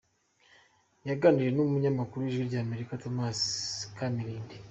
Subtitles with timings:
[1.09, 3.39] Yaganiriye n’umunyamakuru w’Ijwi ry’Amerika Thomas
[3.97, 4.55] Kamilindi.